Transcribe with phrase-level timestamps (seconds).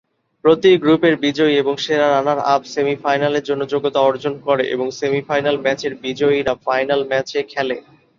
[0.43, 6.53] প্রতি গ্রুপের বিজয়ী এবং সেরা রানার-আপ সেমিফাইনালের জন্য যোগ্যতা অর্জন করে এবং সেমিফাইনাল ম্যাচের বিজয়ীরা
[6.65, 7.77] ফাইনাল ম্যাচে খেলে।